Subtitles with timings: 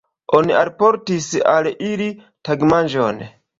[0.37, 2.09] Oni alportis al ili
[2.51, 3.25] tagmanĝon.